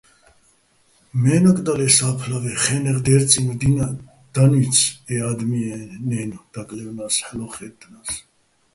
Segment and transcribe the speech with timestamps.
[1.21, 3.95] მე́ნაკ დალ ე სა́ფლვე, ხე́ნეღ დერწინო̆ დინაჸ
[4.33, 8.09] დანუჲცი̆ ე ა́დმიეჼ-ნაჲნო̆ დაკლავინე́ს, ჰ̦ალო́ ხაჲტტნა́ს.